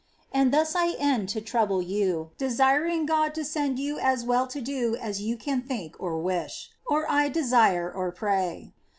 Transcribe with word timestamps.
And 0.31 0.51
iliua 0.51 0.75
I 0.75 0.95
end 0.97 1.29
to 1.29 1.41
trouble 1.41 1.79
you. 1.79 2.31
dealriDg 2.39 3.05
God 3.05 3.37
m 3.37 3.43
send 3.43 3.77
yoii 3.77 4.01
aa 4.03 4.25
well 4.25 4.45
la 4.45 4.59
do 4.63 4.97
p 4.97 5.13
jou 5.19 5.37
con 5.37 5.61
think 5.61 5.95
Of 5.99 6.23
wish, 6.23 6.71
or 6.87 7.05
1 7.05 7.31
deuce 7.33 7.53
or 7.93 8.11
pray. 8.11 8.73